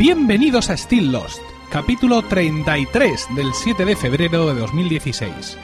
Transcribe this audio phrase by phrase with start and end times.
[0.00, 5.58] Bienvenidos a Still Lost, capítulo 33 del 7 de febrero de 2016.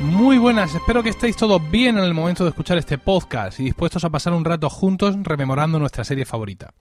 [0.00, 3.66] Muy buenas, espero que estéis todos bien en el momento de escuchar este podcast y
[3.66, 6.74] dispuestos a pasar un rato juntos rememorando nuestra serie favorita.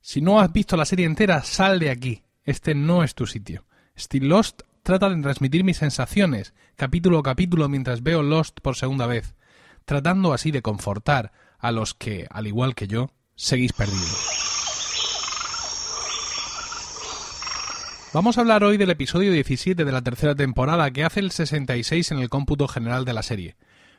[0.00, 2.24] Si no has visto la serie entera, sal de aquí.
[2.42, 3.64] Este no es tu sitio.
[3.96, 9.06] Still Lost trata de transmitir mis sensaciones, capítulo a capítulo, mientras veo Lost por segunda
[9.06, 9.34] vez,
[9.84, 14.16] tratando así de confortar a los que, al igual que yo, seguís perdidos.
[18.14, 22.12] Vamos a hablar hoy del episodio 17 de la tercera temporada, que hace el 66
[22.12, 23.56] en el cómputo general de la serie.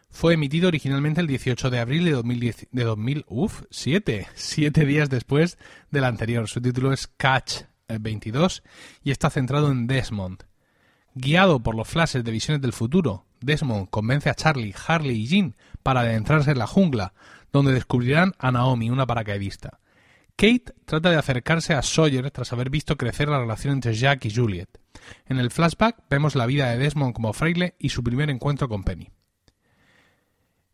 [0.09, 5.07] Fue emitido originalmente el 18 de abril de 2010, de 2000, uf, 7, 7 días
[5.11, 5.59] después
[5.91, 6.49] del anterior.
[6.49, 8.63] Su título es Catch 22
[9.03, 10.48] y está centrado en Desmond.
[11.15, 15.55] Guiado por los flashes de visiones del futuro, Desmond convence a Charlie, Harley y Jean
[15.83, 17.13] para adentrarse en la jungla,
[17.51, 19.79] donde descubrirán a Naomi, una paracaidista.
[20.35, 24.33] Kate trata de acercarse a Sawyer tras haber visto crecer la relación entre Jack y
[24.33, 24.69] Juliet.
[25.25, 28.83] En el flashback vemos la vida de Desmond como fraile y su primer encuentro con
[28.83, 29.09] Penny.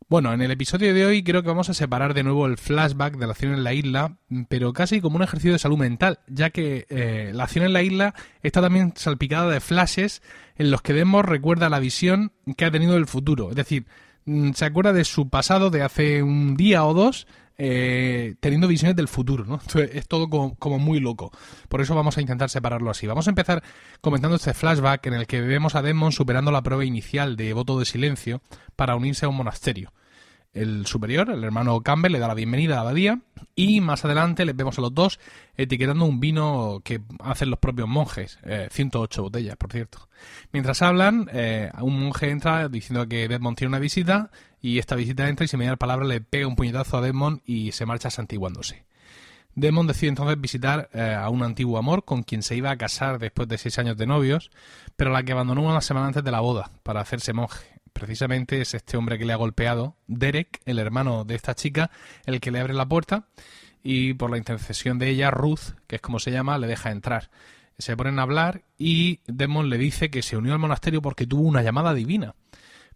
[0.07, 3.17] Bueno, en el episodio de hoy creo que vamos a separar de nuevo el flashback
[3.17, 6.51] de la acción en la isla, pero casi como un ejercicio de salud mental, ya
[6.51, 10.21] que eh, la acción en la isla está también salpicada de flashes
[10.57, 13.49] en los que Desmond recuerda la visión que ha tenido del futuro.
[13.49, 13.87] Es decir,
[14.25, 17.25] mm, se acuerda de su pasado de hace un día o dos
[17.57, 19.61] eh, teniendo visiones del futuro, ¿no?
[19.79, 21.31] Es todo como, muy loco.
[21.69, 23.07] Por eso vamos a intentar separarlo así.
[23.07, 23.63] Vamos a empezar
[24.01, 27.79] comentando este flashback en el que vemos a Desmond superando la prueba inicial de voto
[27.79, 28.41] de silencio
[28.75, 29.93] para unirse a un monasterio.
[30.55, 33.19] El superior, el hermano Campbell, le da la bienvenida a la abadía
[33.55, 35.19] y más adelante les vemos a los dos
[35.57, 38.39] etiquetando un vino que hacen los propios monjes,
[38.69, 40.07] 108 eh, botellas, por cierto.
[40.53, 44.31] Mientras hablan, eh, un monje entra diciendo que Desmond tiene una visita
[44.65, 47.71] y esta visita entra y sin mediar palabra le pega un puñetazo a Desmond y
[47.71, 48.83] se marcha santiguándose.
[49.53, 53.19] Desmond decide entonces visitar eh, a un antiguo amor con quien se iba a casar
[53.19, 54.49] después de seis años de novios,
[54.95, 58.73] pero la que abandonó una semana antes de la boda para hacerse monje precisamente es
[58.73, 61.91] este hombre que le ha golpeado, Derek, el hermano de esta chica,
[62.25, 63.27] el que le abre la puerta
[63.83, 67.29] y por la intercesión de ella, Ruth, que es como se llama, le deja entrar.
[67.77, 71.43] Se ponen a hablar y Desmond le dice que se unió al monasterio porque tuvo
[71.43, 72.33] una llamada divina.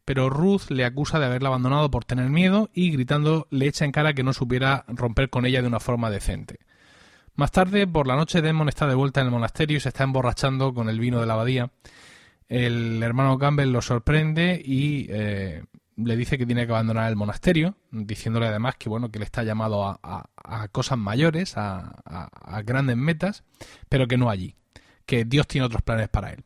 [0.09, 3.91] Pero Ruth le acusa de haberla abandonado por tener miedo y gritando le echa en
[3.91, 6.57] cara que no supiera romper con ella de una forma decente.
[7.35, 10.05] Más tarde, por la noche, Desmond está de vuelta en el monasterio y se está
[10.05, 11.69] emborrachando con el vino de la abadía
[12.49, 15.63] el hermano Campbell lo sorprende y eh,
[15.95, 19.43] le dice que tiene que abandonar el monasterio, diciéndole además que bueno que le está
[19.43, 21.93] llamado a, cosas mayores, a,
[22.65, 23.43] grandes metas,
[23.87, 24.55] pero que no allí,
[25.05, 26.43] que Dios tiene otros planes para él.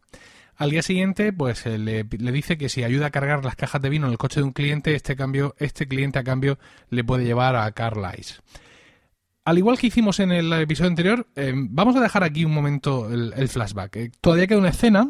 [0.55, 3.89] Al día siguiente, pues eh, le, dice que si ayuda a cargar las cajas de
[3.89, 6.59] vino en el coche de un cliente, este cambio, este cliente a cambio
[6.89, 8.37] le puede llevar a Carlisle.
[9.45, 13.11] Al igual que hicimos en el episodio anterior, eh, vamos a dejar aquí un momento
[13.11, 14.11] el, flashback.
[14.21, 15.07] todavía queda una escena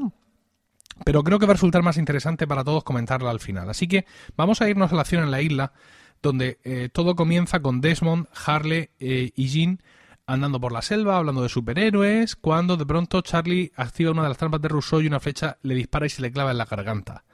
[1.06, 3.70] pero creo que va a resultar más interesante para todos comentarla al final.
[3.70, 4.06] Así que
[4.38, 5.74] vamos a irnos a la acción en la isla,
[6.22, 9.82] donde eh, todo comienza con Desmond, Harley eh, y Jean
[10.26, 14.38] andando por la selva, hablando de superhéroes, cuando de pronto Charlie activa una de las
[14.38, 17.26] trampas de Rousseau y una flecha le dispara y se le clava en la garganta.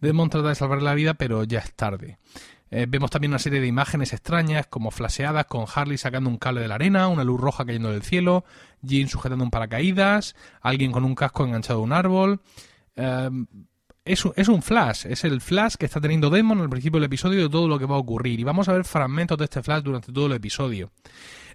[0.00, 2.18] Desmond trata de salvarle la vida, pero ya es tarde.
[2.70, 6.62] Eh, vemos también una serie de imágenes extrañas, como flaseadas, con Harley sacando un cable
[6.62, 8.44] de la arena, una luz roja cayendo del cielo,
[8.80, 12.40] Jean sujetando un paracaídas, alguien con un casco enganchado a un árbol.
[12.96, 13.46] Em,
[14.04, 17.42] es, es, un flash, es el flash que está teniendo Demon al principio del episodio
[17.42, 18.40] de todo lo que va a ocurrir.
[18.40, 20.90] Y vamos a ver fragmentos de este flash durante todo el episodio.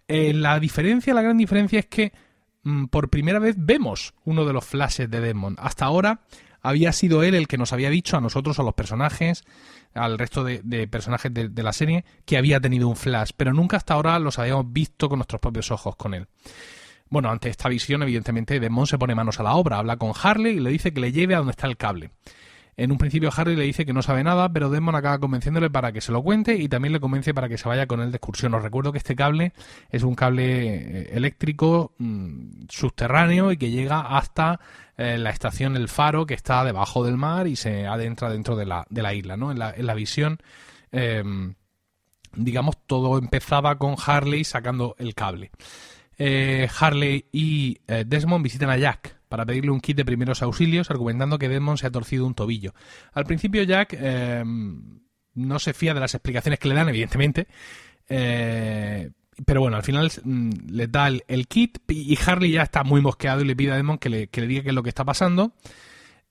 [0.08, 2.14] Eh, la diferencia, la gran diferencia es que
[2.64, 5.56] mm, por primera vez vemos uno de los flashes de Demon.
[5.60, 6.22] Hasta ahora
[6.62, 9.44] había sido él el que nos había dicho a nosotros, a los personajes,
[9.94, 13.78] al resto de, personajes de, de, la serie, que había tenido un flash, pero nunca
[13.78, 16.28] hasta ahora los habíamos visto con nuestros propios ojos con él.
[17.10, 20.58] Bueno, ante esta visión, evidentemente, Desmond se pone manos a la obra, habla con Harley
[20.58, 22.12] y le dice que le lleve a donde está el cable.
[22.80, 25.92] En un principio Harley le dice que no sabe nada, pero Desmond acaba convenciéndole para
[25.92, 28.18] que se lo cuente y también le convence para que se vaya con él de
[28.18, 28.54] excursión.
[28.54, 29.52] Os recuerdo que este cable
[29.90, 34.60] es un cable eh, eléctrico mm, subterráneo y que llega hasta
[34.96, 38.68] eh, la estación El Faro, que está debajo del mar y se adentra dentro de
[38.68, 39.38] la, de la isla.
[39.38, 39.52] ¿no?
[39.52, 40.38] En, la, en la visión,
[40.92, 41.56] em,
[42.36, 45.50] digamos, todo empezaba con Harley sacando el cable.
[46.20, 51.38] Eh, Harley y Desmond visitan a Jack para pedirle un kit de primeros auxilios, argumentando
[51.38, 52.74] que Desmond se ha torcido un tobillo.
[53.14, 55.00] Al principio Jack em,
[55.34, 57.48] no se fía de las explicaciones que le dan, evidentemente,
[58.10, 59.12] eh,
[59.46, 63.42] pero bueno, al final mm, le da el, kit y Harley ya está muy mosqueado
[63.42, 65.54] y le pide a Desmond que le, le diga qué es lo que está pasando.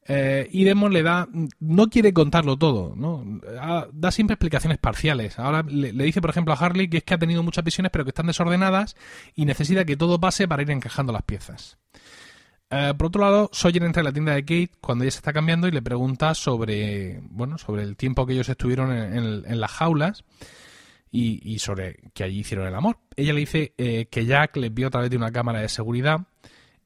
[0.08, 1.28] Eh, y Demon le da,
[1.58, 3.24] no quiere contarlo todo, ¿no?
[3.60, 5.38] Ah, da siempre explicaciones parciales.
[5.38, 8.04] Ahora le, dice, por ejemplo, a Harley que es que ha tenido muchas visiones pero
[8.04, 8.96] que están desordenadas
[9.34, 11.78] y necesita que todo pase para ir encajando las piezas.
[12.70, 15.32] Eh, por otro lado, Sawyer entra en la tienda de Kate cuando ella se está
[15.32, 20.24] cambiando y le pregunta sobre, bueno, sobre el tiempo que ellos estuvieron en, las jaulas
[21.10, 22.98] y, sobre que allí hicieron el amor.
[23.14, 26.20] Ella le dice eh, que Jack les vio a través de una cámara de seguridad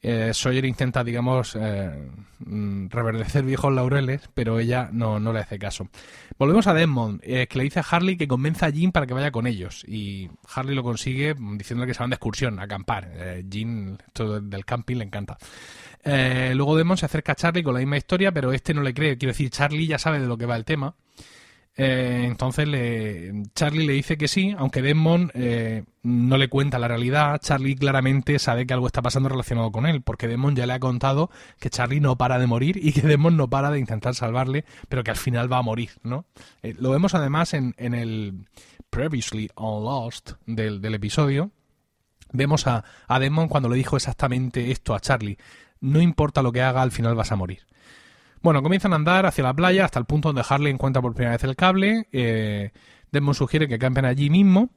[0.03, 2.09] eh, Sawyer intenta, digamos, eh,
[2.39, 5.89] mm, reverdecer viejos laureles, pero ella no, le hace caso.
[6.39, 9.13] Volvemos a Desmond, eh, que le dice a Harley que convenza a Jean para que
[9.13, 9.85] vaya con ellos.
[9.87, 13.11] Y Harley lo consigue diciéndole que se van de excursión, a acampar.
[13.15, 15.37] Eh, Jean, esto del camping, le encanta.
[16.05, 19.19] luego Desmond se acerca a Charlie con la misma historia, pero este no le cree.
[19.19, 20.95] Quiero decir, Charlie ya sabe de lo que va el tema.
[21.77, 26.89] Eh, entonces le, Charlie le dice que sí, aunque Desmond eh, no le cuenta la
[26.89, 27.41] realidad.
[27.41, 30.81] Charlie claramente sabe que algo está pasando relacionado con él, porque Desmond ya le ha
[30.81, 34.65] contado que Charlie no para de morir y que Desmond no para de intentar salvarle,
[34.89, 36.27] pero que al final va a morir, ¿no?
[36.63, 38.47] Eh, lo vemos además en, en, el
[38.91, 41.51] Previously on Lost del, del episodio.
[42.33, 45.39] Vemos a, a Desmond cuando le dijo exactamente esto a Charlie.
[45.81, 47.61] No importa lo que haga, al final vas a morir.
[48.43, 51.33] Bueno, comienzan a andar hacia la playa hasta el punto donde Harley encuentra por primera
[51.33, 52.09] vez el cable.
[52.11, 52.71] Eh,
[53.13, 54.71] Desmond sugiere que campen allí mismo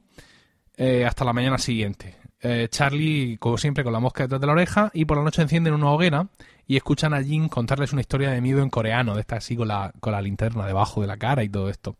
[0.76, 2.16] eh, hasta la mañana siguiente.
[2.42, 5.40] Eh, Charlie, como siempre, con la mosca detrás de la oreja y por la noche
[5.40, 6.28] encienden una hoguera
[6.66, 9.68] y escuchan a Jin contarles una historia de miedo en coreano, de esta así con
[9.68, 11.96] la, con la linterna debajo de la cara y todo esto.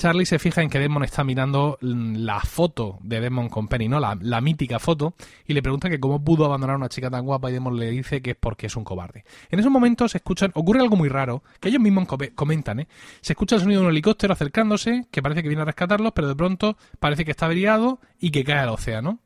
[0.00, 4.00] Charlie se fija en que Desmond está mirando la foto de Desmond con Penny, ¿no?
[4.00, 5.14] La, mítica foto,
[5.46, 7.90] y le pregunta que cómo pudo abandonar a una chica tan guapa y Desmond le
[7.90, 9.26] dice que es porque es un cobarde.
[9.50, 12.88] En esos momentos se escuchan, ocurre algo muy raro, que ellos mismos comentan, ¿eh?
[13.20, 16.28] Se escucha el sonido de un helicóptero acercándose, que parece que viene a rescatarlos, pero
[16.28, 19.18] de pronto parece que está averiado y que cae al océano.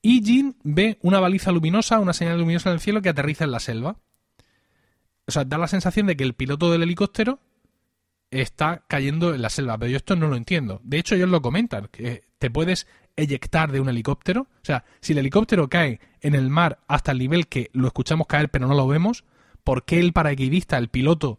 [0.00, 3.50] Y Jean ve una baliza luminosa, una señal luminosa en el cielo que aterriza en
[3.50, 3.96] la selva.
[5.26, 7.38] O sea, da la sensación de que el piloto del helicóptero
[8.30, 10.80] está cayendo en la selva, pero yo esto no lo entiendo.
[10.84, 12.86] De hecho, ellos lo comentan, que te puedes
[13.16, 14.42] eyectar de un helicóptero.
[14.42, 18.26] O sea, si el helicóptero cae en el mar hasta el nivel que lo escuchamos
[18.26, 19.24] caer pero no lo vemos,
[19.64, 21.38] ¿por qué el paracaidista, el piloto,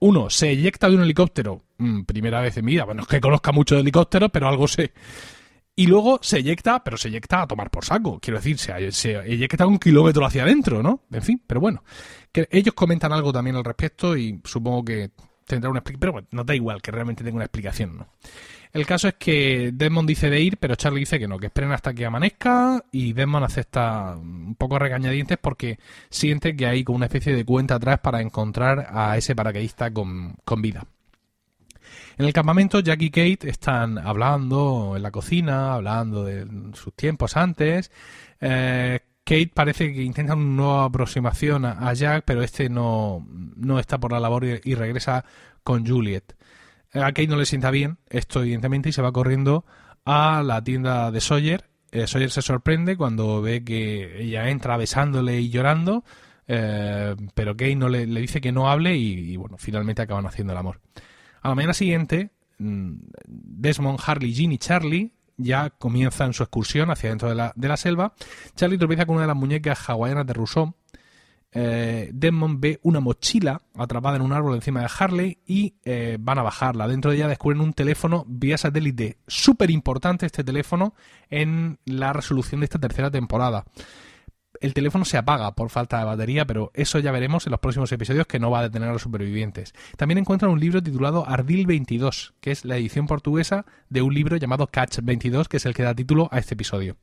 [0.00, 1.62] uno, se eyecta de un helicóptero?
[1.78, 4.66] Mm, primera vez en mi vida, bueno, es que conozca mucho de helicópteros, pero algo
[4.68, 4.92] sé.
[5.76, 8.18] Y luego se eyecta, pero se eyecta a tomar por saco.
[8.18, 11.04] Quiero decir, se, se eyecta un kilómetro hacia adentro, ¿no?
[11.12, 11.84] En fin, pero bueno.
[12.32, 15.10] Ellos comentan algo también al respecto y supongo que
[15.48, 16.00] tendrá una explicación.
[16.00, 18.08] Pero bueno, no da igual que realmente tenga una explicación, ¿no?
[18.72, 21.72] El caso es que Desmond dice de ir, pero Charlie dice que no, que esperen
[21.72, 25.78] hasta que amanezca y Desmond acepta un poco regañadientes porque
[26.10, 30.36] siente que hay como una especie de cuenta atrás para encontrar a ese paracaidista con,
[30.58, 30.84] vida.
[32.18, 37.36] En el campamento, Jack y Kate están hablando en la cocina, hablando de sus tiempos
[37.36, 37.90] antes.
[38.40, 43.26] Eh, Kate parece que intenta una nueva aproximación a, Jack, pero este no,
[43.56, 45.22] no está por la labor y, regresa
[45.62, 46.34] con Juliet.
[46.94, 49.66] A Kate no le sienta bien esto, evidentemente, y se va corriendo
[50.06, 51.68] a la tienda de Sawyer.
[51.90, 56.04] Eh, Sawyer se sorprende cuando ve que ella entra besándole y llorando,
[56.46, 60.58] eh, pero Kate no le, dice que no hable y, bueno, finalmente acaban haciendo el
[60.58, 60.80] amor.
[61.42, 62.94] A la mañana siguiente, mm,
[63.26, 68.12] Desmond, Harley, Jean y Charlie ya comienzan su excursión hacia dentro de la, selva.
[68.54, 70.74] Charlie tropieza con una de las muñecas hawaianas de Rousseau.
[71.50, 76.38] Eh, Desmond ve una mochila atrapada en un árbol encima de Harley y eh, van
[76.38, 76.86] a bajarla.
[76.86, 79.16] Dentro de ella descubren un teléfono vía satélite.
[79.26, 80.94] Súper importante este teléfono
[81.30, 83.64] en la resolución de esta tercera temporada
[84.60, 87.90] el teléfono se apaga por falta de batería, pero eso ya veremos en los próximos
[87.92, 89.72] episodios que no va a detener a los supervivientes.
[89.96, 94.36] También encuentran un libro titulado Ardil 22, que es la edición portuguesa de un libro
[94.36, 96.96] llamado Catch 22, que es el que da título a este episodio.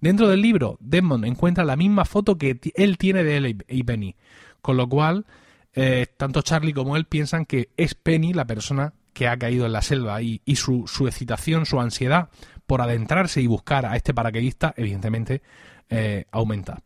[0.00, 4.16] Dentro del libro, Desmond encuentra la misma foto que él tiene de él y Penny,
[4.60, 5.26] con lo cual
[5.74, 9.72] eh, tanto Charlie como él piensan que es Penny la persona que ha caído en
[9.72, 12.30] la selva y, su, excitación, su ansiedad
[12.66, 15.42] por adentrarse y buscar a este paracaidista, evidentemente,
[15.90, 16.82] eh, aumenta.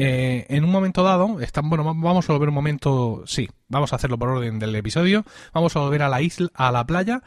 [0.00, 3.96] Eh, en un momento dado, están, bueno, vamos a volver un momento, sí, vamos a
[3.96, 7.20] hacerlo por orden del episodio, vamos a volver a la isla, a la playa,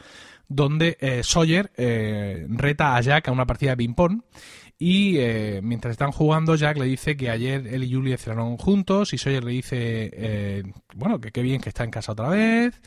[0.47, 4.21] donde eh, Sawyer eh, reta a Jack a una partida de ping-pong
[4.79, 5.17] y
[5.61, 9.43] mientras están jugando, Jack le dice que ayer él y Julie cenaron juntos y Sawyer
[9.43, 10.63] le dice,
[10.95, 12.81] bueno, que qué bien que está en casa otra vez.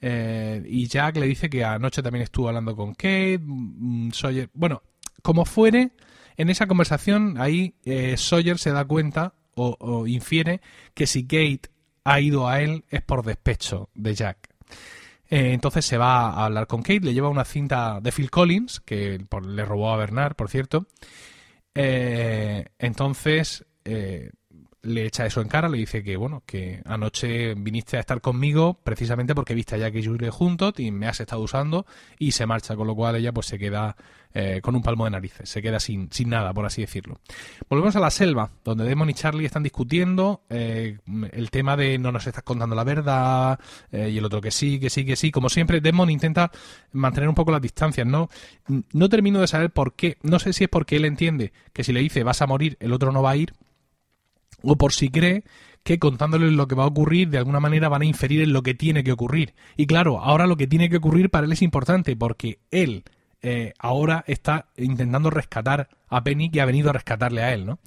[0.00, 3.38] y Jack le dice que anoche también estuvo hablando con Kate.
[3.40, 4.82] Mm, Sawyer, bueno,
[5.22, 5.92] como fuere,
[6.36, 10.60] en esa conversación, ahí eh, Sawyer se da cuenta o, infiere
[10.92, 11.70] que si Kate
[12.04, 14.50] ha ido a él es por despecho de Jack.
[15.30, 18.80] Eh, entonces se va a hablar con Kate, le lleva una cinta de Phil Collins,
[18.80, 20.86] que le robó a Bernard, por cierto.
[21.74, 23.64] Eh, entonces
[24.86, 28.78] le echa eso en cara, le dice que, bueno, que anoche viniste a estar conmigo
[28.82, 31.86] precisamente porque viste a Jack y Julie juntos y me has estado usando
[32.18, 33.96] y se marcha, con lo cual ella pues se queda
[34.38, 37.20] eh, con un palmo de narices, se queda sin, sin nada, por así decirlo.
[37.70, 40.98] Volvemos a la selva, donde Demon y Charlie están discutiendo eh,
[41.32, 43.58] el tema de no nos estás contando la verdad
[43.90, 45.30] eh, y el otro que sí, que sí, que sí.
[45.30, 46.50] Como siempre, Demon intenta
[46.92, 48.28] mantener un poco las distancias, ¿no?
[48.92, 51.94] No termino de saber por qué, no sé si es porque él entiende que si
[51.94, 53.54] le dice vas a morir, el otro no va a ir,
[54.66, 55.44] o por si cree
[55.82, 58.62] que contándoles lo que va a ocurrir, de alguna manera van a inferir en lo
[58.62, 59.54] que tiene que ocurrir.
[59.76, 63.04] Y claro, ahora lo que tiene que ocurrir para él es importante, porque él
[63.40, 67.78] eh, ahora está intentando rescatar a Penny que ha venido a rescatarle a él, ¿no?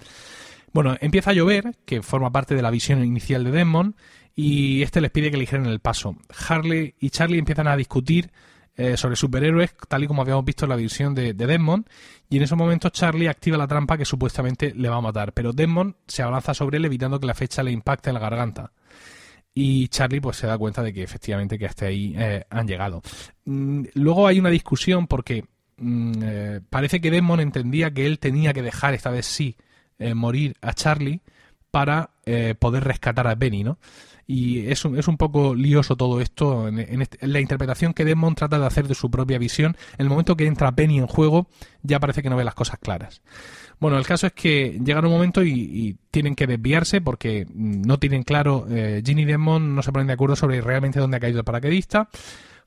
[0.72, 3.96] Bueno, empieza a llover, que forma parte de la visión inicial de Desmond,
[4.34, 6.16] y este les pide que eligieran el paso.
[6.48, 8.32] Harley y Charlie empiezan a discutir
[8.80, 11.86] eh, sobre superhéroes, tal y como habíamos visto en la visión de, de, Desmond,
[12.30, 15.52] y en esos momentos Charlie activa la trampa que supuestamente le va a matar, pero
[15.52, 18.72] Desmond se abalanza sobre él evitando que la fecha le impacte en la garganta.
[19.54, 23.02] Y Charlie pues se da cuenta de que efectivamente que hasta ahí eh, han llegado.
[23.44, 25.44] Mm, luego hay una discusión porque
[25.76, 29.58] mm, eh, parece que Desmond entendía que él tenía que dejar esta vez sí
[30.16, 31.20] morir a Charlie
[31.70, 32.12] para
[32.60, 33.78] poder rescatar a Benny, ¿no?
[34.32, 38.60] Y es un, es un poco lioso todo esto en, la interpretación que Desmond trata
[38.60, 39.76] de hacer de su propia visión.
[39.98, 41.48] En el momento que entra Penny en juego,
[41.82, 43.24] ya parece que no ve las cosas claras.
[43.80, 48.22] Bueno, el caso es que llega un momento y, tienen que desviarse porque no tienen
[48.22, 51.40] claro, eh, Ginny y Desmond no se ponen de acuerdo sobre realmente dónde ha caído
[51.40, 52.08] el paracaidista.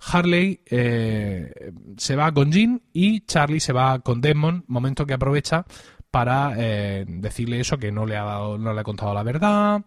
[0.00, 5.64] Harley eh, se va con Jean y Charlie se va con Desmond, momento que aprovecha
[6.10, 9.82] para eh, decirle eso, que no le ha dado, no le ha contado la verdad,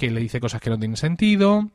[0.00, 1.70] que le dice cosas que no tienen sentido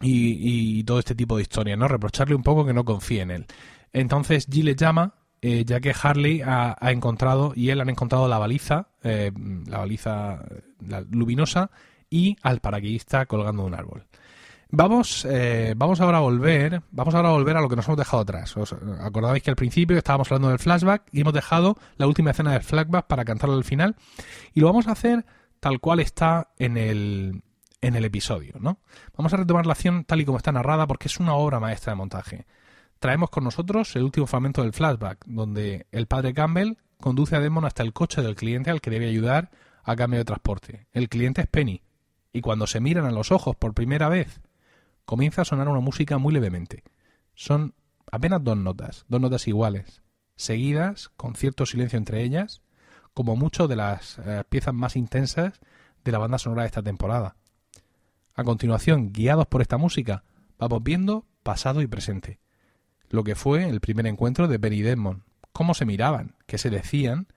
[0.00, 1.86] y, todo este tipo de historias, ¿no?
[1.86, 3.46] Reprocharle un poco que no confíe en él.
[3.92, 8.38] Entonces G le llama, eh, ya que Harley ha, encontrado y él han encontrado la
[8.38, 9.32] baliza, eh,
[9.66, 10.44] la baliza
[11.10, 11.70] luminosa
[12.08, 14.06] y al paraquedista colgando de un árbol.
[14.70, 17.98] Vamos, eh, vamos ahora a volver, vamos ahora a volver a lo que nos hemos
[17.98, 18.56] dejado atrás.
[18.56, 22.52] ¿Os acordabais que al principio estábamos hablando del flashback y hemos dejado la última escena
[22.52, 23.94] del flashback para cantarlo al final
[24.54, 25.26] y lo vamos a hacer
[25.66, 27.42] tal cual está en el,
[27.80, 28.78] en el episodio, ¿no?
[29.16, 31.90] Vamos a retomar la acción tal y como está narrada porque es una obra maestra
[31.90, 32.46] de montaje.
[33.00, 37.64] Traemos con nosotros el último fragmento del flashback, donde el padre Campbell conduce a Demon
[37.64, 39.50] hasta el coche del cliente al que debe ayudar
[39.82, 40.86] a cambio de transporte.
[40.92, 41.82] El cliente es Penny,
[42.32, 44.40] y cuando se miran a los ojos por primera vez,
[45.04, 46.84] comienza a sonar una música muy levemente.
[47.34, 47.74] Son
[48.12, 50.00] apenas dos notas, dos notas iguales,
[50.36, 52.62] seguidas, con cierto silencio entre ellas,
[53.16, 55.54] como mucho de las eh, piezas más intensas
[56.04, 57.36] de la banda sonora de esta temporada.
[58.34, 60.22] A continuación, guiados por esta música,
[60.58, 62.40] vamos viendo pasado y presente.
[63.08, 65.22] Lo que fue el primer encuentro de Benny y Desmond,
[65.54, 67.28] cómo se miraban, qué se decían,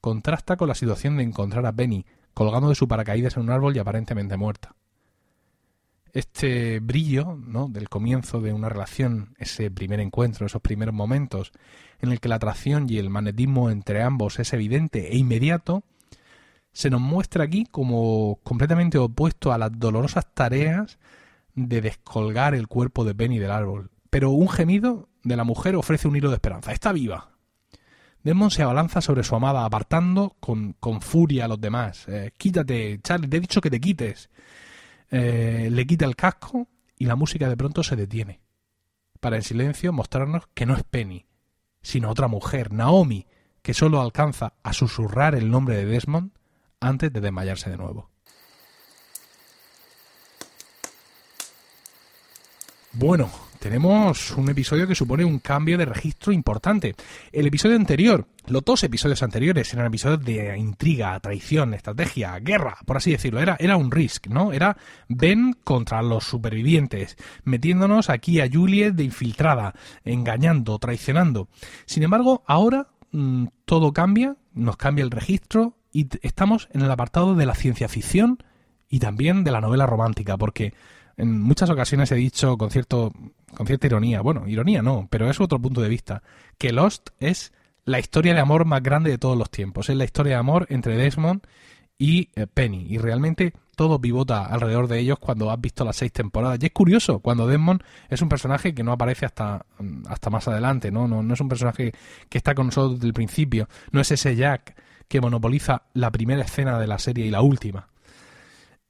[0.00, 2.04] contrasta con la situación de encontrar a Benny
[2.34, 4.74] colgando de su paracaídas en un árbol y aparentemente muerta.
[6.12, 7.68] Este brillo ¿no?
[7.68, 11.52] del comienzo de una relación, ese primer encuentro, esos primeros momentos,
[12.00, 15.82] en el que la atracción y el magnetismo entre ambos es evidente e inmediato,
[16.72, 20.98] se nos muestra aquí como completamente opuesto a las dolorosas tareas
[21.54, 23.90] de descolgar el cuerpo de Benny del árbol.
[24.10, 26.72] Pero un gemido de la mujer ofrece un hilo de esperanza.
[26.72, 27.30] Está viva.
[28.22, 32.06] Desmond se abalanza sobre su amada, apartando con, con furia a los demás.
[32.08, 34.28] Eh, quítate, Charlie, te he dicho que te quites.
[35.10, 38.40] Eh, le quita el casco y la música de pronto se detiene.
[39.20, 41.26] Para en silencio mostrarnos que no es Penny,
[41.82, 43.26] sino otra mujer, Naomi,
[43.62, 46.32] que solo alcanza a susurrar el nombre de Desmond
[46.80, 48.10] antes de desmayarse de nuevo.
[52.92, 56.94] Bueno, tenemos un episodio que supone un cambio de registro importante.
[57.32, 62.96] El episodio anterior, los dos episodios anteriores eran episodios de intriga, traición, estrategia, guerra, por
[62.96, 63.40] así decirlo.
[63.40, 64.52] Era, era un risk, ¿no?
[64.52, 64.76] Era
[65.08, 69.74] Ben contra los supervivientes, metiéndonos aquí a Juliet de infiltrada,
[70.04, 71.48] engañando, traicionando.
[71.86, 77.34] Sin embargo, ahora mm, todo cambia, nos cambia el registro y estamos en el apartado
[77.34, 78.42] de la ciencia ficción
[78.88, 80.74] y también de la novela romántica, porque
[81.16, 83.12] en muchas ocasiones he dicho con cierto
[83.54, 86.22] con cierta ironía, bueno, ironía no, pero es otro punto de vista,
[86.58, 87.52] que Lost es
[87.84, 90.66] la historia de amor más grande de todos los tiempos, es la historia de amor
[90.68, 91.42] entre Desmond
[91.98, 96.12] y eh, Penny, y realmente todo pivota alrededor de ellos cuando has visto las seis
[96.12, 96.58] temporadas.
[96.60, 99.64] Y es curioso, cuando Desmond es un personaje que no aparece hasta,
[100.08, 101.06] hasta más adelante, ¿no?
[101.06, 101.22] ¿no?
[101.22, 101.92] No es un personaje
[102.28, 104.74] que está con nosotros desde el principio, no es ese Jack
[105.06, 107.88] que monopoliza la primera escena de la serie y la última.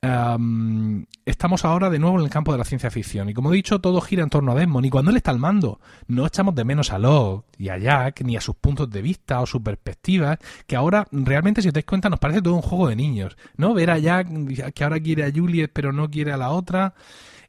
[0.01, 3.29] Estamos ahora de nuevo en el campo de la ciencia ficción.
[3.29, 4.87] Y como he dicho todo gira en torno a Desmond.
[4.87, 8.23] Y cuando él está al mando no echamos de menos a Locke y a Jack
[8.23, 10.39] ni a sus puntos de vista o sus perspectivas
[10.69, 13.75] que ahora realmente si os dais cuenta nos parece todo un juego de niños ¿no?
[13.75, 14.29] ver a Jack
[14.73, 16.95] que ahora quiere a Juliet pero no quiere a la otra.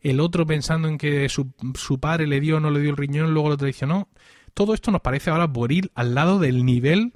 [0.01, 2.97] El otro pensando en que su, su padre le dio o no le dio el
[2.97, 4.07] riñón luego lo traicionó.
[4.55, 7.13] Todo esto nos parece ahora boril al lado del nivel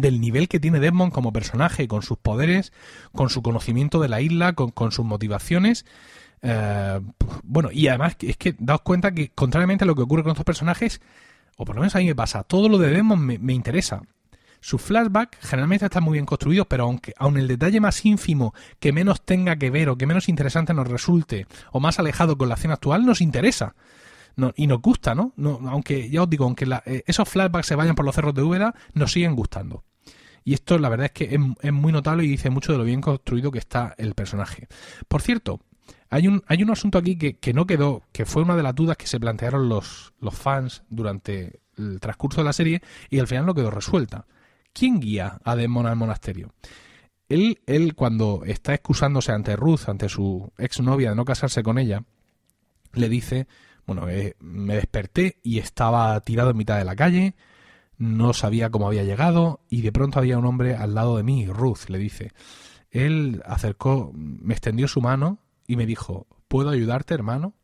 [0.00, 2.72] del nivel que tiene Desmond como personaje, con sus poderes,
[3.12, 5.84] con su conocimiento de la isla, con, sus motivaciones.
[6.42, 7.00] Eh,
[7.42, 10.44] bueno, y además es que daos cuenta que, contrariamente a lo que ocurre con estos
[10.44, 11.00] personajes,
[11.56, 14.02] o por lo menos a mí me pasa, todo lo de Desmond me, interesa.
[14.60, 18.92] Sus flashbacks generalmente están muy bien construidos, pero aunque aun el detalle más ínfimo que
[18.92, 22.54] menos tenga que ver o que menos interesante nos resulte o más alejado con la
[22.54, 23.74] acción actual nos interesa
[24.54, 25.32] y nos gusta, ¿no?
[25.68, 28.74] Aunque ya os digo, aunque eh, esos flashbacks se vayan por los cerros de Úbeda,
[28.92, 29.84] nos siguen gustando.
[30.44, 33.00] Y esto la verdad es que es, muy notable y dice mucho de lo bien
[33.00, 34.68] construido que está el personaje.
[35.08, 35.60] Por cierto,
[36.08, 38.74] hay un, hay un asunto aquí que, que, no quedó, que fue una de las
[38.74, 43.26] dudas que se plantearon los, los fans durante el transcurso de la serie y al
[43.26, 44.26] final no quedó resuelta.
[44.72, 46.52] ¿Quién guía a Demon al monasterio?
[47.28, 52.04] Él, él, cuando está excusándose ante Ruth, ante su exnovia de no casarse con ella,
[52.92, 53.48] le dice
[53.86, 57.34] bueno, eh, me desperté y estaba tirado en mitad de la calle,
[57.98, 61.46] no sabía cómo había llegado y de pronto había un hombre al lado de mí,
[61.46, 62.32] Ruth, le dice.
[62.90, 67.54] Él acercó, me extendió su mano y me dijo, ¿puedo ayudarte, hermano?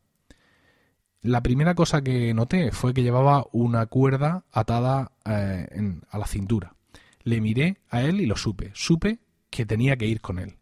[1.20, 5.68] La primera cosa que noté fue que llevaba una cuerda atada eh,
[6.10, 6.74] a la cintura.
[7.22, 8.72] Le miré a él y lo supe.
[8.74, 10.58] Supe que tenía que ir con él.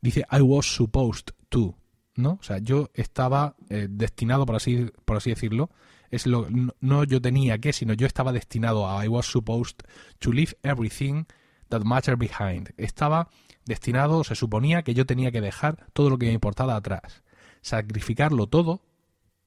[0.00, 1.76] Dice, I was supposed to.
[2.16, 2.38] ¿No?
[2.40, 5.70] O sea, yo estaba eh, destinado, por así, por así decirlo,
[6.10, 6.46] es lo,
[6.80, 9.78] no, yo tenía que, sino yo estaba destinado a I was supposed
[10.20, 11.24] to leave everything
[11.68, 12.72] that mattered behind.
[12.76, 13.28] Estaba
[13.64, 17.22] destinado, se suponía que yo tenía que dejar todo lo que me importaba atrás,
[17.62, 18.82] sacrificarlo todo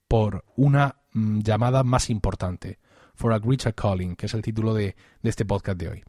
[0.07, 2.79] por una mm, llamada más importante,
[3.15, 6.03] for a greater calling, que es el título de, de este podcast de hoy.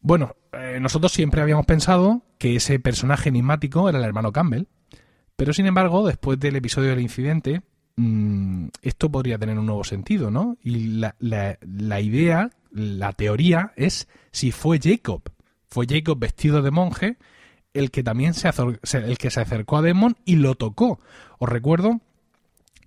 [0.00, 4.66] Bueno, eh, nosotros siempre habíamos pensado que ese personaje enigmático era el hermano Campbell,
[5.42, 7.62] pero sin embargo, después del episodio del incidente,
[7.96, 10.56] mm, esto podría tener un nuevo sentido, ¿no?
[10.62, 15.22] Y la, idea, la teoría es si fue Jacob,
[15.66, 17.16] fue Jacob vestido de monje
[17.74, 21.00] el que también se, el que se acercó a Demon y lo tocó.
[21.40, 22.00] Os recuerdo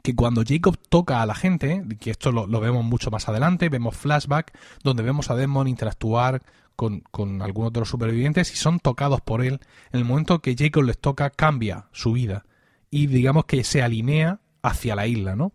[0.02, 3.98] que cuando Jacob toca a la gente, que esto lo, vemos mucho más adelante, vemos
[3.98, 6.42] flashback donde vemos a Demon interactuar
[6.76, 9.60] con, algunos de los supervivientes y son tocados por él.
[9.92, 12.46] En el momento que Jacob les toca, cambia su vida
[12.90, 15.54] y digamos que se alinea hacia la isla, ¿no?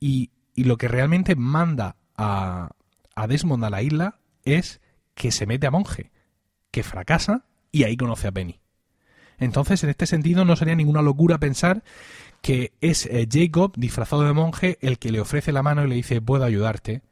[0.00, 2.70] Y, lo que realmente manda a,
[3.14, 4.80] a Desmond a la isla es
[5.14, 6.10] que se mete a monje,
[6.72, 8.58] que fracasa y ahí conoce a Penny.
[9.38, 11.84] Entonces, en este sentido, no sería ninguna locura pensar
[12.42, 15.94] que es eh, Jacob, disfrazado de monje, el que le ofrece la mano y le
[15.94, 17.02] dice puedo ayudarte.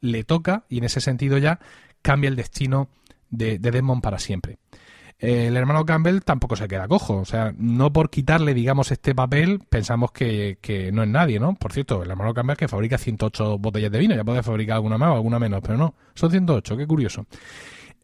[0.00, 1.60] Le toca y en ese sentido ya
[2.02, 2.88] cambia el destino
[3.36, 4.58] de, Desmond para siempre.
[5.18, 9.60] el hermano Campbell tampoco se queda cojo, o sea, no por quitarle, digamos, este papel
[9.68, 10.58] pensamos que,
[10.92, 11.54] no es nadie, ¿no?
[11.54, 14.98] Por cierto, el hermano Campbell que fabrica 108 botellas de vino, ya puede fabricar alguna
[14.98, 17.26] más o alguna menos, pero no, son 108, qué curioso.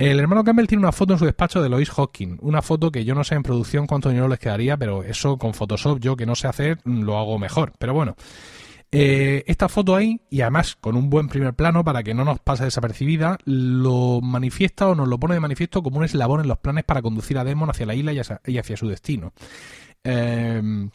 [0.00, 3.04] El hermano Campbell tiene una foto en su despacho de Lois Hawking, una foto que
[3.04, 6.24] yo no sé en producción cuánto dinero les quedaría, pero eso con Photoshop yo que
[6.24, 8.16] no sé hacer lo hago mejor, pero bueno.
[8.92, 12.40] Eh, esta foto ahí, y además con un buen primer plano para que no nos
[12.40, 16.59] pase desapercibida, lo manifiesta o nos lo pone de manifiesto como un eslabón en los
[16.59, 19.33] planes para conducir a Demon hacia la isla y hacia, su destino.
[20.03, 20.90] Em,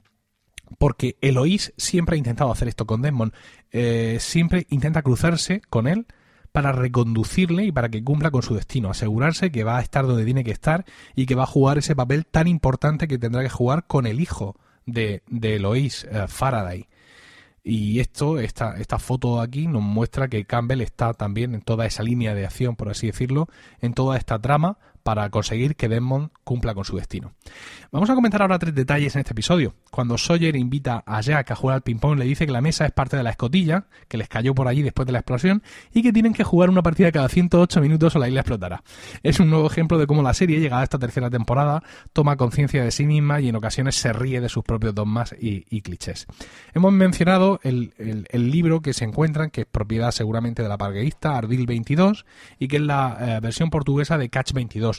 [0.77, 3.31] porque Eloís siempre ha intentado hacer esto con Demon,
[3.71, 6.05] eh, siempre intenta cruzarse con él
[6.51, 10.25] para reconducirle y para que cumpla con su destino, asegurarse que va a estar donde
[10.25, 13.49] tiene que estar y que va a jugar ese papel tan importante que tendrá que
[13.49, 16.88] jugar con el hijo de, de Eloís, eh, Faraday.
[17.67, 22.04] Y esto, esta, esta foto aquí nos muestra que Campbell está también en toda esa
[22.04, 23.49] línea de acción, por así decirlo,
[23.82, 27.35] en toda esta trama para conseguir que Desmond cumpla con su destino.
[27.91, 29.75] Vamos a comentar ahora tres detalles en este episodio.
[29.91, 32.91] Cuando Sawyer invita a Jack a jugar al ping-pong, le dice que la mesa es
[32.91, 35.61] parte de la escotilla, que les cayó por allí después de la explosión,
[35.93, 38.81] y que tienen que jugar una partida cada 108 minutos o la isla explotará.
[39.21, 42.83] Es un nuevo ejemplo de cómo la serie, llegada a esta tercera temporada, toma conciencia
[42.83, 46.25] de sí misma y en ocasiones se ríe de sus propios dogmas y, clichés.
[46.73, 47.93] Hemos mencionado el,
[48.33, 52.25] libro que se encuentran, que es propiedad seguramente de la pargueísta Ardil 22,
[52.57, 54.94] y que es la eh, versión portuguesa de Catch 22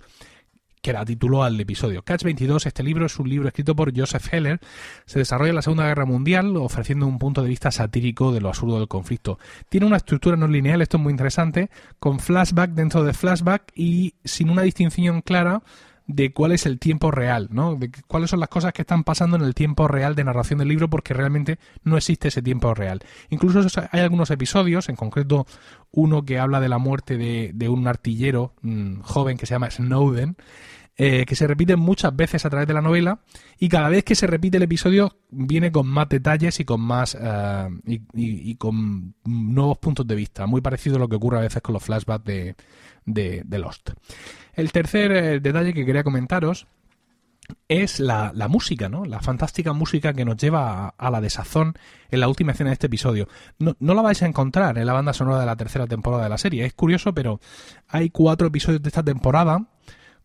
[0.87, 2.03] que da título al episodio.
[2.03, 4.61] Catch 22, este libro es un libro escrito por Joseph Heller,
[5.05, 8.49] se desarrolla en la Segunda Guerra Mundial ofreciendo un punto de vista satírico de lo
[8.49, 9.41] absurdo del conflicto.
[9.69, 14.15] Tiene una estructura no lineal, esto es muy interesante, con flashback dentro de flashback y
[14.25, 15.63] sin una distinción clara
[16.07, 17.75] de cuál es el tiempo real, ¿no?
[17.75, 20.69] De cuáles son las cosas que están pasando en el tiempo real de narración del
[20.69, 23.01] libro, porque realmente no existe ese tiempo real.
[23.29, 25.47] Incluso hay algunos episodios, en concreto
[25.91, 30.37] uno que habla de la muerte de, un artillero mm, joven que se llama Snowden,
[30.99, 33.21] eh, que se repiten muchas veces a través de la novela
[33.59, 37.15] y cada vez que se repite el episodio viene con más detalles y con más
[37.21, 37.69] eh,
[38.15, 41.75] y, con nuevos puntos de vista, muy parecido a lo que ocurre a veces con
[41.75, 42.57] los flashbacks de,
[43.05, 43.91] de, Lost.
[44.55, 46.67] El tercer eh, detalle que quería comentaros
[47.69, 49.05] es la, música, ¿no?
[49.05, 51.75] La fantástica música que nos lleva a, la desazón
[52.11, 53.29] en la última escena de este episodio.
[53.59, 56.31] No, no, la vais a encontrar en la banda sonora de la tercera temporada de
[56.31, 56.65] la serie.
[56.65, 57.39] Es curioso, pero
[57.87, 59.67] hay cuatro episodios de esta temporada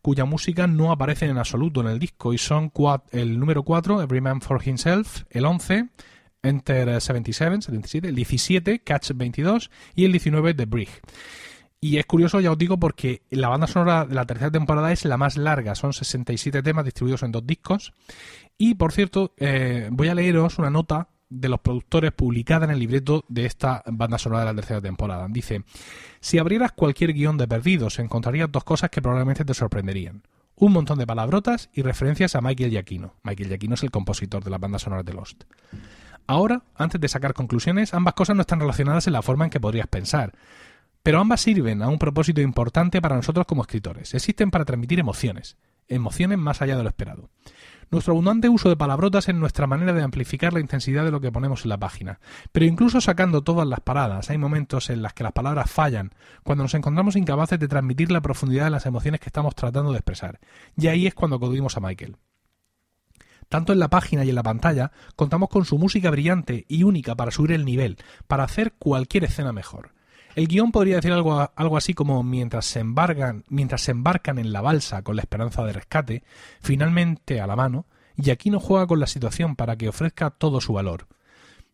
[0.01, 2.71] cuya música no aparece en absoluto en el disco y son
[3.11, 5.89] el número 4, Every Man for Himself, el 11,
[6.43, 11.01] Enter 77, 77, el 17, Catch 22 y el 19, The Bridge.
[11.83, 15.03] Y es curioso, ya os digo, porque la banda sonora de la tercera temporada es
[15.05, 17.93] la más larga, son 67 temas distribuidos en dos discos.
[18.57, 22.79] Y por cierto, eh, voy a leeros una nota de los productores publicada en el
[22.79, 25.27] libreto de esta banda sonora de la tercera temporada.
[25.29, 25.63] Dice,
[26.19, 30.23] si abrieras cualquier guion de Perdidos, encontrarías dos cosas que probablemente te sorprenderían.
[30.55, 33.15] Un montón de palabrotas y referencias a Michael Giacchino.
[33.23, 35.45] Michael Giacchino es el compositor de la banda sonora de Lost.
[36.27, 39.59] Ahora, antes de sacar conclusiones, ambas cosas no están relacionadas en la forma en que
[39.59, 40.33] podrías pensar.
[41.01, 44.13] Pero ambas sirven a un propósito importante para nosotros como escritores.
[44.13, 45.57] Existen para transmitir emociones.
[45.87, 47.29] Emociones más allá de lo esperado.
[47.91, 51.29] Nuestro abundante uso de palabrotas es nuestra manera de amplificar la intensidad de lo que
[51.29, 52.21] ponemos en la página.
[52.53, 56.11] Pero incluso sacando todas las paradas, hay momentos en los que las palabras fallan,
[56.43, 59.97] cuando nos encontramos incapaces de transmitir la profundidad de las emociones que estamos tratando de
[59.97, 60.39] expresar.
[60.77, 62.15] Y ahí es cuando acudimos a Michael.
[63.49, 67.15] Tanto en la página y en la pantalla, contamos con su música brillante y única
[67.15, 69.91] para subir el nivel, para hacer cualquier escena mejor.
[70.35, 72.83] El guion podría decir algo, algo así como mientras se,
[73.49, 76.23] mientras se embarcan en la balsa con la esperanza de rescate,
[76.61, 80.61] finalmente a la mano, y aquí no juega con la situación para que ofrezca todo
[80.61, 81.07] su valor.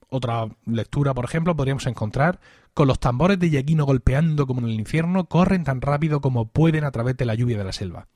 [0.09, 2.39] Otra lectura, por ejemplo, podríamos encontrar
[2.73, 6.83] con los tambores de Yaquino golpeando como en el infierno, corren tan rápido como pueden
[6.83, 8.07] a través de la lluvia de la selva.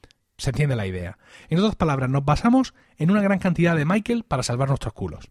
[0.41, 1.19] Se entiende la idea.
[1.49, 5.29] En otras palabras, nos basamos en una gran cantidad de Michael para salvar nuestros culos.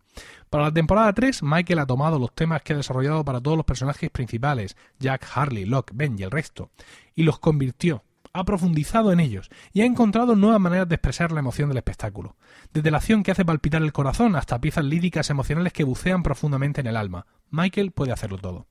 [0.50, 3.66] Para la temporada 3, Michael ha tomado los temas que ha desarrollado para todos los
[3.66, 6.70] personajes principales, Jack, Harley, Locke, Ben y el resto,
[7.16, 11.40] y los convirtió, ha profundizado en ellos y ha encontrado nuevas maneras de expresar la
[11.40, 12.36] emoción del espectáculo,
[12.72, 16.82] desde la acción que hace palpitar el corazón hasta piezas líricas emocionales que bucean profundamente
[16.82, 17.26] en el alma.
[17.50, 18.68] Michael puede hacerlo todo.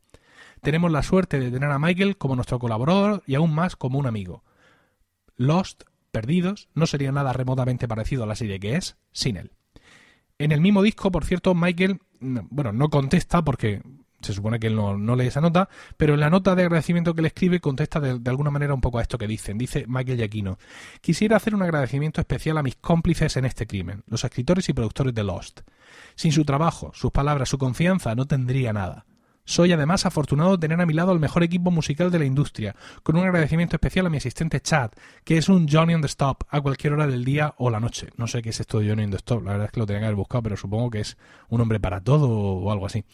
[0.62, 4.08] Tenemos la suerte de tener a Michael como nuestro colaborador y aún más como un
[4.08, 4.46] amigo.
[5.36, 9.52] Lost Perdidos no sería nada remotamente parecido a la serie que es sin él.
[10.38, 13.82] En el mismo disco, por cierto, Michael, bueno, no contesta porque
[14.22, 17.22] se supone que él no, lee esa nota, pero en la nota de agradecimiento que
[17.22, 19.58] le escribe contesta de, de, alguna manera un poco a esto que dicen.
[19.58, 20.58] Dice Michael Giacchino,
[21.02, 25.14] quisiera hacer un agradecimiento especial a mis cómplices en este crimen, los escritores y productores
[25.14, 25.62] de Lost.
[26.16, 29.06] Sin su trabajo, sus palabras, su confianza, no tendría nada.
[29.50, 32.76] Soy además afortunado de tener a mi lado el mejor equipo musical de la industria,
[33.02, 34.92] con un agradecimiento especial a mi asistente Chad,
[35.24, 38.10] que es un Johnny on the Stop a cualquier hora del día o la noche.
[38.16, 39.88] No sé qué es esto de Johnny on the Stop, la verdad es que lo
[39.88, 43.06] tenía que haber buscado, pero supongo que es un hombre para todo o algo así.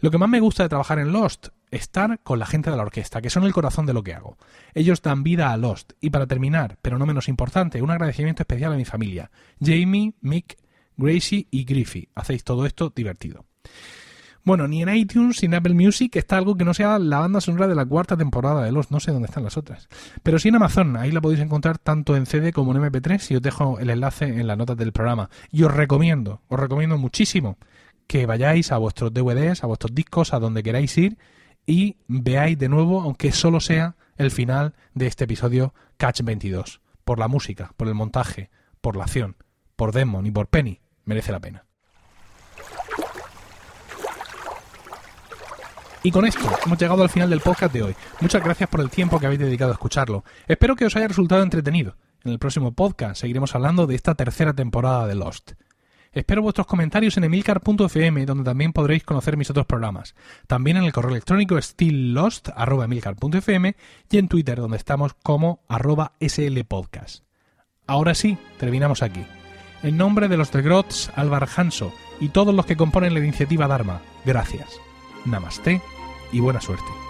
[0.00, 2.82] Lo que más me gusta de trabajar en Lost, estar con la gente de la
[2.82, 4.36] orquesta, que son el corazón de lo que hago.
[4.74, 5.94] Ellos dan vida a Lost.
[6.02, 10.58] Y para terminar, pero no menos importante, un agradecimiento especial a mi familia, Jamie, Mick,
[10.98, 12.10] Gracie y Griffey.
[12.14, 13.46] Hacéis todo esto divertido.
[14.48, 17.38] Bueno, ni en iTunes ni en Apple Music está algo que no sea la banda
[17.38, 18.90] sonora de la cuarta temporada de Los.
[18.90, 19.90] No sé dónde están las otras.
[20.22, 20.96] Pero sí en Amazon.
[20.96, 24.24] Ahí la podéis encontrar tanto en CD como en MP3 y os dejo el enlace
[24.24, 25.28] en las notas del programa.
[25.52, 27.58] Y os recomiendo, os recomiendo muchísimo
[28.06, 31.18] que vayáis a vuestros DVDs, a vuestros discos, a donde queráis ir
[31.66, 36.80] y veáis de nuevo, aunque solo sea el final de este episodio Catch 22.
[37.04, 38.48] Por la música, por el montaje,
[38.80, 39.36] por la acción,
[39.76, 40.80] por Demon y por Penny.
[41.04, 41.67] Merece la pena.
[46.02, 47.94] Y con esto hemos llegado al final del podcast de hoy.
[48.20, 50.24] Muchas gracias por el tiempo que habéis dedicado a escucharlo.
[50.46, 51.96] Espero que os haya resultado entretenido.
[52.24, 55.52] En el próximo podcast seguiremos hablando de esta tercera temporada de Lost.
[56.12, 60.14] Espero vuestros comentarios en emilcar.fm, donde también podréis conocer mis otros programas.
[60.46, 63.76] También en el correo electrónico stilllost.emilcar.fm
[64.10, 67.24] y en Twitter, donde estamos como arroba slpodcast.
[67.86, 69.24] Ahora sí, terminamos aquí.
[69.82, 70.84] En nombre de los de
[71.14, 74.80] Álvar Hanso y todos los que componen la iniciativa Dharma, gracias.
[75.24, 75.80] Namaste
[76.32, 77.07] y buena suerte.